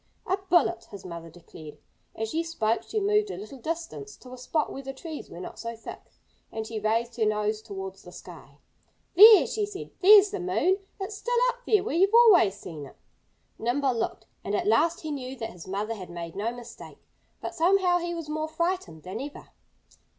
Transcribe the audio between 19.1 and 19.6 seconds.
ever.